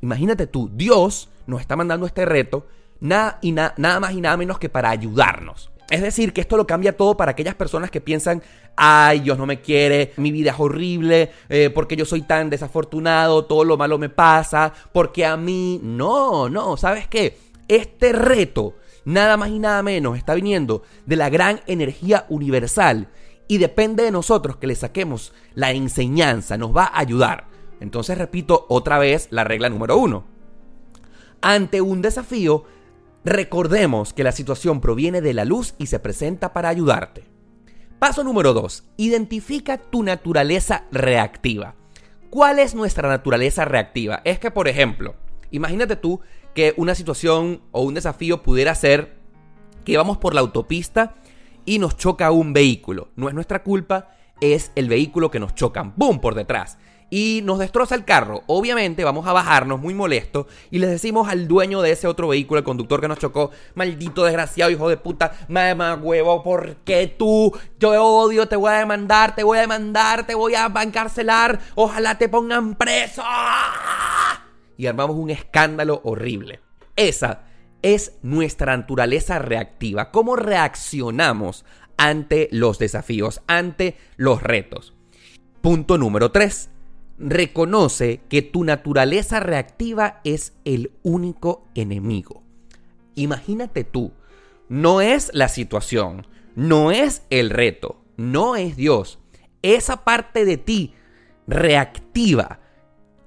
[0.02, 2.68] imagínate tú, Dios nos está mandando este reto,
[3.00, 5.69] nada, y nada más y nada menos que para ayudarnos.
[5.90, 8.44] Es decir, que esto lo cambia todo para aquellas personas que piensan,
[8.76, 13.46] ay, Dios no me quiere, mi vida es horrible, eh, porque yo soy tan desafortunado,
[13.46, 17.38] todo lo malo me pasa, porque a mí, no, no, ¿sabes qué?
[17.68, 18.76] Este reto
[19.06, 23.08] nada más y nada menos está viniendo de la gran energía universal
[23.48, 27.48] y depende de nosotros que le saquemos la enseñanza, nos va a ayudar.
[27.80, 30.26] Entonces repito otra vez la regla número uno.
[31.42, 32.66] Ante un desafío,
[33.24, 37.24] recordemos que la situación proviene de la luz y se presenta para ayudarte.
[38.00, 38.86] Paso número dos.
[38.96, 41.76] Identifica tu naturaleza reactiva.
[42.30, 44.22] ¿Cuál es nuestra naturaleza reactiva?
[44.24, 45.16] Es que, por ejemplo,
[45.52, 46.22] imagínate tú
[46.54, 49.18] que una situación o un desafío pudiera ser
[49.84, 51.16] que vamos por la autopista
[51.66, 53.10] y nos choca un vehículo.
[53.16, 55.94] No es nuestra culpa, es el vehículo que nos choca.
[55.96, 56.20] ¡Boom!
[56.20, 56.78] por detrás.
[57.10, 58.44] Y nos destroza el carro.
[58.48, 62.60] Obviamente vamos a bajarnos muy molesto y les decimos al dueño de ese otro vehículo,
[62.60, 67.52] el conductor que nos chocó, maldito desgraciado, hijo de puta, mamá huevo, ¿por qué tú?
[67.80, 72.18] Yo odio, te voy a demandar, te voy a demandar, te voy a encarcelar, ojalá
[72.18, 73.24] te pongan preso
[74.80, 76.62] y armamos un escándalo horrible.
[76.96, 77.42] Esa
[77.82, 80.10] es nuestra naturaleza reactiva.
[80.10, 81.66] ¿Cómo reaccionamos
[81.98, 84.94] ante los desafíos, ante los retos?
[85.62, 86.70] Punto número 3.
[87.20, 92.44] Reconoce que tu naturaleza reactiva es el único enemigo.
[93.16, 94.14] Imagínate tú,
[94.70, 99.20] no es la situación, no es el reto, no es Dios.
[99.62, 100.94] Esa parte de ti
[101.46, 102.60] reactiva,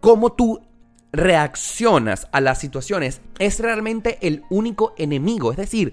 [0.00, 0.62] cómo tú
[1.12, 5.50] reaccionas a las situaciones es realmente el único enemigo.
[5.50, 5.92] Es decir,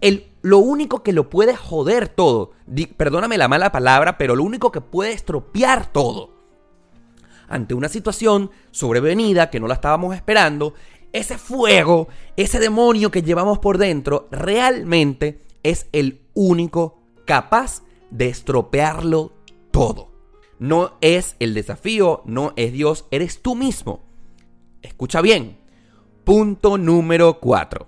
[0.00, 2.52] el, lo único que lo puede joder todo.
[2.96, 6.35] perdóname la mala palabra, pero lo único que puede estropear todo.
[7.48, 10.74] Ante una situación sobrevenida que no la estábamos esperando,
[11.12, 19.32] ese fuego, ese demonio que llevamos por dentro, realmente es el único capaz de estropearlo
[19.70, 20.12] todo.
[20.58, 24.04] No es el desafío, no es Dios, eres tú mismo.
[24.82, 25.58] Escucha bien.
[26.24, 27.86] Punto número 4.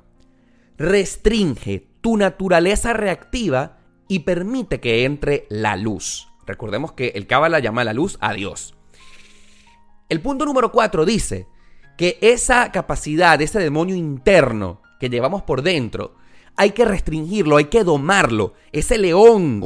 [0.77, 6.29] Restringe tu naturaleza reactiva y permite que entre la luz.
[6.47, 8.78] Recordemos que el Cábala llama la luz a Dios.
[10.09, 11.47] El punto número 4 dice
[11.97, 16.15] que esa capacidad, ese demonio interno que llevamos por dentro,
[16.57, 18.55] hay que restringirlo, hay que domarlo.
[18.73, 19.63] Ese león,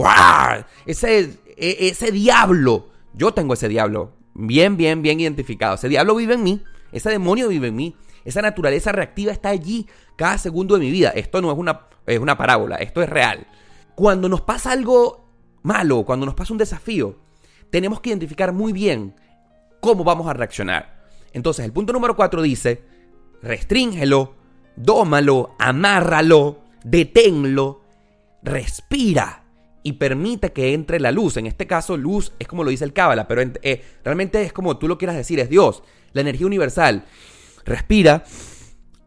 [0.87, 5.77] ese, e, ese diablo, yo tengo ese diablo bien, bien, bien identificado.
[5.77, 7.97] Ese diablo vive en mí ese demonio vive en mí.
[8.25, 11.09] Esa naturaleza reactiva está allí cada segundo de mi vida.
[11.11, 13.47] Esto no es una, es una parábola, esto es real.
[13.97, 15.27] Cuando nos pasa algo
[15.63, 17.17] malo, cuando nos pasa un desafío,
[17.71, 19.15] tenemos que identificar muy bien
[19.83, 21.09] cómo vamos a reaccionar.
[21.33, 22.83] Entonces, el punto número 4 dice,
[23.42, 24.37] restríngelo,
[24.77, 27.83] dómalo, amárralo, deténlo,
[28.45, 29.42] respira
[29.83, 31.37] y permite que entre la luz.
[31.37, 34.79] En este caso, luz es como lo dice el Cábala, pero eh, realmente es como
[34.79, 37.05] tú lo quieras decir, es Dios la energía universal.
[37.64, 38.23] Respira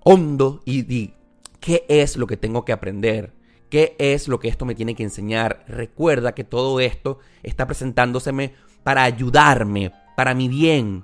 [0.04, 1.14] hondo y di,
[1.62, 3.32] ¿qué es lo que tengo que aprender?
[3.70, 5.64] ¿Qué es lo que esto me tiene que enseñar?
[5.70, 11.04] Recuerda que todo esto está presentándoseme para ayudarme, para mi bien,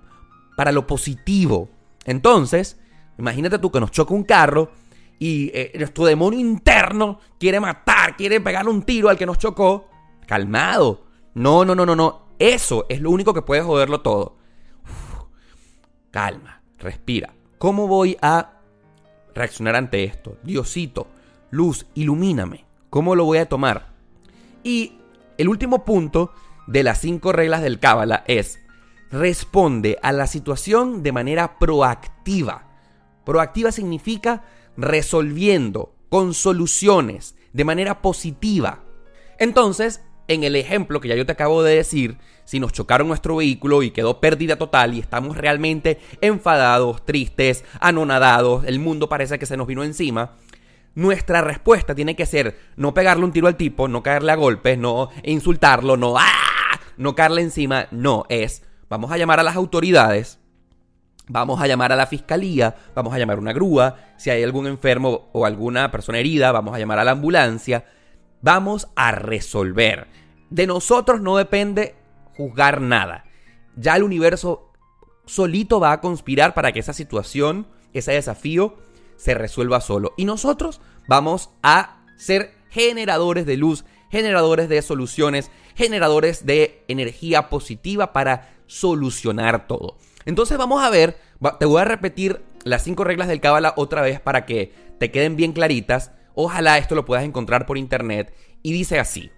[0.56, 1.69] para lo positivo.
[2.06, 2.80] Entonces,
[3.17, 4.71] imagínate tú que nos choca un carro
[5.19, 9.89] y eh, nuestro demonio interno quiere matar, quiere pegarle un tiro al que nos chocó.
[10.26, 11.06] Calmado.
[11.34, 12.28] No, no, no, no, no.
[12.39, 14.41] Eso es lo único que puede joderlo todo
[16.12, 17.34] calma, respira.
[17.58, 18.60] ¿Cómo voy a
[19.34, 20.38] reaccionar ante esto?
[20.43, 21.08] Diosito,
[21.50, 22.65] luz, ilumíname.
[22.89, 23.88] ¿Cómo lo voy a tomar?
[24.63, 24.97] Y
[25.38, 26.34] El último punto
[26.67, 28.60] de las cinco reglas del Cábala es
[29.12, 32.67] responde a la situación de manera proactiva.
[33.26, 34.43] Proactiva significa
[34.78, 38.84] resolviendo con soluciones de manera positiva.
[39.38, 43.36] Entonces, en el ejemplo que ya yo te acabo de decir, si nos chocaron nuestro
[43.36, 49.45] vehículo y quedó pérdida total y estamos realmente enfadados, tristes, anonadados, el mundo parece que
[49.45, 50.38] se nos vino encima,
[50.95, 54.78] nuestra respuesta tiene que ser no pegarle un tiro al tipo, no caerle a golpes,
[54.78, 56.80] no insultarlo, no ¡ah!
[56.97, 60.38] no caerle encima, no, es vamos a llamar a las autoridades,
[61.30, 64.67] vamos a llamar a la fiscalía, vamos a llamar a una grúa, si hay algún
[64.67, 67.86] enfermo o alguna persona herida, vamos a llamar a la ambulancia,
[68.41, 70.08] vamos a resolver.
[70.49, 71.95] De nosotros no depende
[72.36, 73.23] juzgar nada.
[73.77, 74.73] Ya el universo
[75.25, 78.75] solito va a conspirar para que esa situación, ese desafío,
[79.15, 80.13] se resuelva solo.
[80.17, 88.13] Y nosotros vamos a ser generadores de luz, generadores de soluciones, generadores de energía positiva
[88.13, 89.97] para solucionar todo.
[90.26, 91.17] Entonces vamos a ver,
[91.60, 95.36] te voy a repetir las cinco reglas del Cábala otra vez para que te queden
[95.36, 96.12] bien claritas.
[96.36, 98.36] Ojalá esto lo puedas encontrar por internet.
[98.62, 99.32] Y dice así.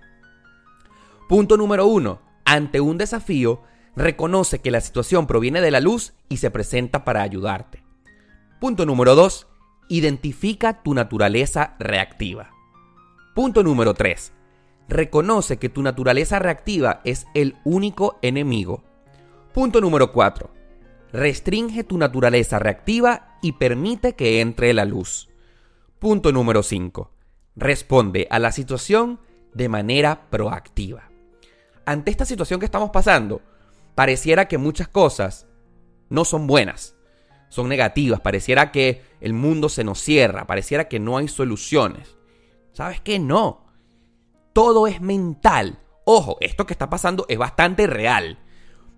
[1.29, 2.21] Punto número uno.
[2.43, 3.61] Ante un desafío,
[3.95, 7.83] reconoce que la situación proviene de la luz y se presenta para ayudarte.
[8.59, 9.47] Punto número 2.
[9.87, 12.51] Identifica tu naturaleza reactiva.
[13.33, 14.33] Punto número 3.
[14.93, 18.83] Reconoce que tu naturaleza reactiva es el único enemigo.
[19.53, 20.49] Punto número 4.
[21.11, 25.29] Restringe tu naturaleza reactiva y permite que entre la luz.
[25.99, 27.11] Punto número 5.
[27.55, 29.19] Responde a la situación
[29.53, 31.13] de manera proactiva
[31.85, 33.41] ante esta situación que estamos pasando,
[33.95, 35.47] pareciera que muchas cosas
[36.09, 36.95] no son buenas,
[37.49, 42.17] son negativas, pareciera que el mundo se nos cierra, pareciera que no hay soluciones.
[42.71, 43.19] ¿Sabes qué?
[43.19, 43.72] No.
[44.53, 45.79] Todo es mental.
[46.05, 48.37] Ojo, esto que está pasando es bastante real.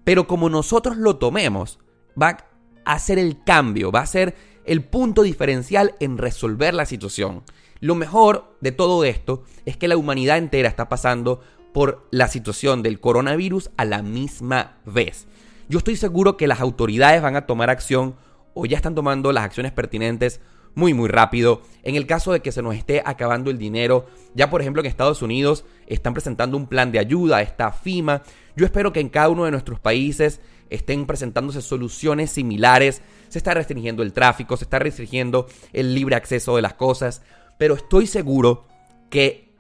[0.03, 1.79] Pero como nosotros lo tomemos,
[2.21, 2.45] va
[2.83, 7.43] a ser el cambio, va a ser el punto diferencial en resolver la situación.
[7.79, 11.41] Lo mejor de todo esto es que la humanidad entera está pasando
[11.73, 15.27] por la situación del coronavirus a la misma vez.
[15.67, 18.15] Yo estoy seguro que las autoridades van a tomar acción
[18.53, 20.41] o ya están tomando las acciones pertinentes
[20.75, 21.61] muy muy rápido.
[21.83, 24.85] En el caso de que se nos esté acabando el dinero, ya por ejemplo en
[24.85, 28.21] Estados Unidos están presentando un plan de ayuda, está FIMA.
[28.55, 33.01] Yo espero que en cada uno de nuestros países estén presentándose soluciones similares.
[33.29, 37.21] Se está restringiendo el tráfico, se está restringiendo el libre acceso de las cosas,
[37.57, 38.67] pero estoy seguro
[39.09, 39.55] que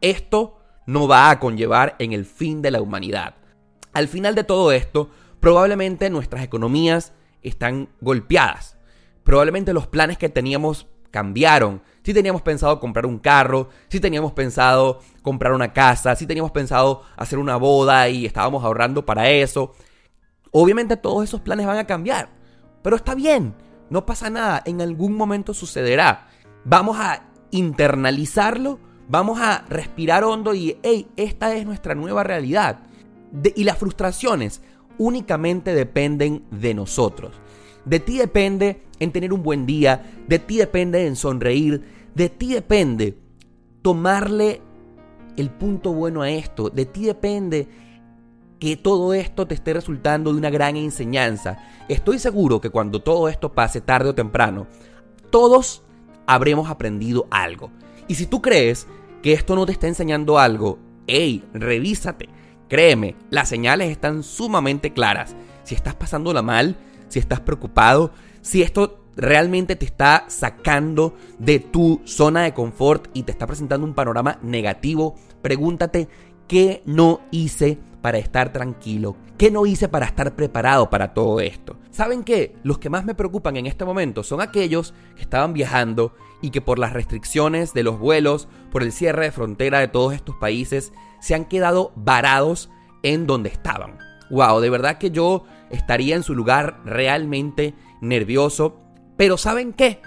[0.00, 3.34] esto no va a conllevar en el fin de la humanidad.
[3.92, 8.76] Al final de todo esto, probablemente nuestras economías están golpeadas.
[9.24, 11.82] Probablemente los planes que teníamos cambiaron.
[12.02, 17.02] Si teníamos pensado comprar un carro, si teníamos pensado comprar una casa, si teníamos pensado
[17.16, 19.74] hacer una boda y estábamos ahorrando para eso.
[20.50, 22.30] Obviamente todos esos planes van a cambiar.
[22.82, 23.54] Pero está bien,
[23.90, 26.28] no pasa nada, en algún momento sucederá.
[26.64, 28.78] Vamos a internalizarlo
[29.12, 32.80] Vamos a respirar hondo y, hey, esta es nuestra nueva realidad.
[33.54, 34.62] y las frustraciones
[34.96, 37.34] únicamente dependen de nosotros.
[37.84, 41.82] De ti depende en tener un buen día, de ti depende en sonreír,
[42.14, 43.18] de ti depende
[43.82, 44.60] tomarle
[45.36, 47.66] el punto bueno a esto, de ti depende
[48.60, 51.58] que todo esto te esté resultando de una gran enseñanza.
[51.88, 54.68] Estoy seguro que cuando todo esto pase tarde o temprano,
[55.30, 55.82] todos
[56.26, 57.72] habremos aprendido algo.
[58.06, 58.86] Y si tú crees
[59.20, 62.28] que esto no te está enseñando algo, hey, revísate.
[62.68, 65.34] Créeme, las señales están sumamente claras.
[65.64, 66.76] Si estás pasándola mal,
[67.08, 68.12] si estás preocupado,
[68.42, 73.86] si esto realmente te está sacando de tu zona de confort y te está presentando
[73.86, 76.08] un panorama negativo, pregúntate
[76.48, 81.78] qué no hice para estar tranquilo, qué no hice para estar preparado para todo esto.
[81.90, 82.56] ¿Saben qué?
[82.64, 86.60] Los que más me preocupan en este momento son aquellos que estaban viajando y que
[86.60, 90.92] por las restricciones de los vuelos, por el cierre de frontera de todos estos países,
[91.20, 92.70] se han quedado varados
[93.04, 93.98] en donde estaban.
[94.30, 98.76] Wow, de verdad que yo estaría en su lugar realmente nervioso.
[99.16, 100.02] Pero ¿saben qué?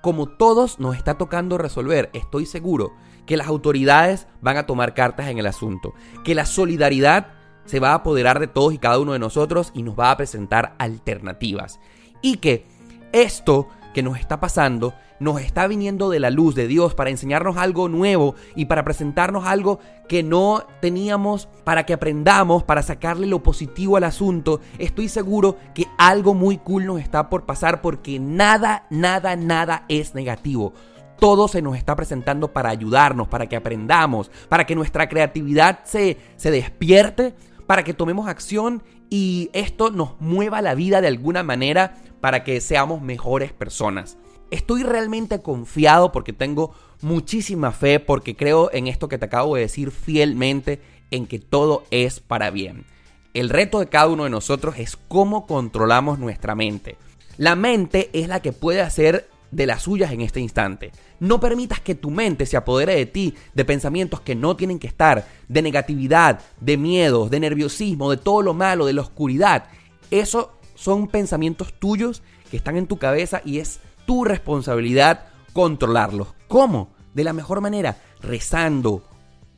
[0.00, 2.92] Como todos nos está tocando resolver, estoy seguro
[3.26, 7.32] que las autoridades van a tomar cartas en el asunto, que la solidaridad
[7.64, 10.16] se va a apoderar de todos y cada uno de nosotros y nos va a
[10.16, 11.80] presentar alternativas.
[12.22, 12.66] Y que
[13.12, 17.58] esto que nos está pasando nos está viniendo de la luz de Dios para enseñarnos
[17.58, 19.78] algo nuevo y para presentarnos algo
[20.08, 24.60] que no teníamos para que aprendamos, para sacarle lo positivo al asunto.
[24.78, 30.14] Estoy seguro que algo muy cool nos está por pasar porque nada, nada, nada es
[30.14, 30.72] negativo.
[31.20, 36.16] todo se nos está presentando para ayudarnos, para que aprendamos, para que nuestra creatividad se,
[36.36, 37.34] se despierte,
[37.66, 42.60] para que tomemos acción y esto nos mueva la vida de alguna manera para que
[42.60, 44.16] seamos mejores personas.
[44.50, 49.62] Estoy realmente confiado porque tengo muchísima fe, porque creo en esto que te acabo de
[49.62, 52.84] decir fielmente, en que todo es para bien.
[53.32, 56.96] El reto de cada uno de nosotros es cómo controlamos nuestra mente.
[57.36, 60.92] La mente es la que puede hacer de las suyas en este instante.
[61.18, 64.86] No permitas que tu mente se apodere de ti de pensamientos que no tienen que
[64.86, 69.64] estar, de negatividad, de miedos, de nerviosismo, de todo lo malo, de la oscuridad.
[70.10, 76.28] Eso son pensamientos tuyos que están en tu cabeza y es tu responsabilidad controlarlos.
[76.48, 76.88] ¿Cómo?
[77.12, 79.02] De la mejor manera, rezando,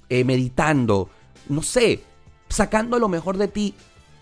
[0.09, 1.09] eh, meditando,
[1.49, 2.03] no sé,
[2.49, 3.75] sacando lo mejor de ti.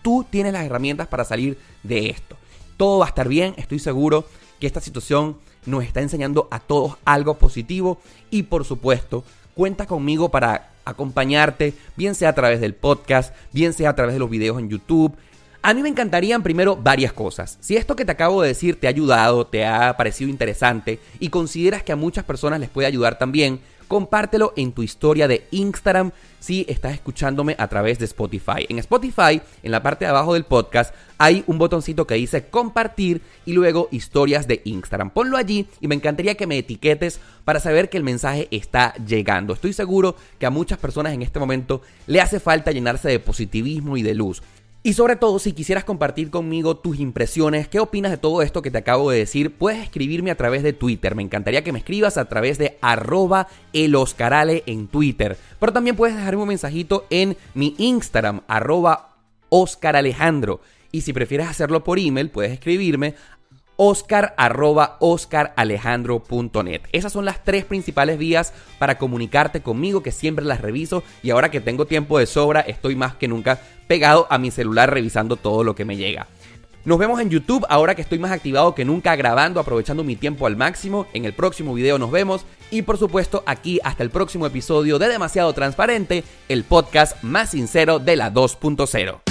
[0.03, 2.37] Tú tienes las herramientas para salir de esto.
[2.77, 4.25] Todo va a estar bien, estoy seguro
[4.59, 7.99] que esta situación nos está enseñando a todos algo positivo
[8.29, 9.23] y por supuesto,
[9.55, 14.19] cuenta conmigo para acompañarte, bien sea a través del podcast, bien sea a través de
[14.19, 15.15] los videos en YouTube.
[15.63, 17.59] A mí me encantarían primero varias cosas.
[17.61, 21.29] Si esto que te acabo de decir te ha ayudado, te ha parecido interesante y
[21.29, 26.13] consideras que a muchas personas les puede ayudar también, compártelo en tu historia de Instagram
[26.39, 28.65] si estás escuchándome a través de Spotify.
[28.69, 33.21] En Spotify, en la parte de abajo del podcast, hay un botoncito que dice compartir
[33.45, 35.11] y luego historias de Instagram.
[35.11, 39.53] Ponlo allí y me encantaría que me etiquetes para saber que el mensaje está llegando.
[39.53, 43.95] Estoy seguro que a muchas personas en este momento le hace falta llenarse de positivismo
[43.95, 44.41] y de luz.
[44.83, 48.71] Y sobre todo, si quisieras compartir conmigo tus impresiones, qué opinas de todo esto que
[48.71, 51.13] te acabo de decir, puedes escribirme a través de Twitter.
[51.13, 55.37] Me encantaría que me escribas a través de arroba eloscarale en Twitter.
[55.59, 59.09] Pero también puedes dejarme un mensajito en mi Instagram, arroba.
[60.91, 63.13] Y si prefieres hacerlo por email, puedes escribirme
[63.83, 64.99] oscar arroba.
[66.91, 71.49] Esas son las tres principales vías para comunicarte conmigo que siempre las reviso y ahora
[71.49, 75.63] que tengo tiempo de sobra estoy más que nunca pegado a mi celular revisando todo
[75.63, 76.27] lo que me llega.
[76.85, 80.45] Nos vemos en YouTube ahora que estoy más activado que nunca grabando, aprovechando mi tiempo
[80.45, 81.07] al máximo.
[81.13, 85.07] En el próximo video nos vemos y por supuesto aquí hasta el próximo episodio de
[85.07, 89.30] Demasiado Transparente, el podcast más sincero de la 2.0.